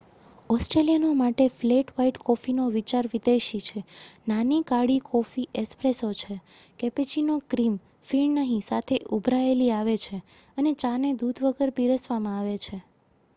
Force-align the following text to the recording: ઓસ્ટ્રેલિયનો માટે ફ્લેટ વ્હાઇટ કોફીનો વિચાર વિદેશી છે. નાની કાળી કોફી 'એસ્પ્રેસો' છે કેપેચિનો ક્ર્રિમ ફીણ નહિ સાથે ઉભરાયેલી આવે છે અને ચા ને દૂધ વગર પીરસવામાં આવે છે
ઓસ્ટ્રેલિયનો 0.49 1.09
માટે 1.15 1.45
ફ્લેટ 1.51 1.91
વ્હાઇટ 1.91 2.15
કોફીનો 2.19 2.63
વિચાર 2.69 3.09
વિદેશી 3.11 3.61
છે. 3.61 3.83
નાની 4.27 4.63
કાળી 4.65 5.03
કોફી 5.05 5.45
'એસ્પ્રેસો' 5.55 6.11
છે 6.15 6.35
કેપેચિનો 6.79 7.35
ક્ર્રિમ 7.49 7.75
ફીણ 8.03 8.35
નહિ 8.41 8.59
સાથે 8.65 8.95
ઉભરાયેલી 9.15 9.71
આવે 9.73 9.95
છે 9.99 10.17
અને 10.57 10.71
ચા 10.79 10.97
ને 10.99 11.17
દૂધ 11.19 11.39
વગર 11.45 11.69
પીરસવામાં 11.73 12.39
આવે 12.39 12.57
છે 12.59 12.77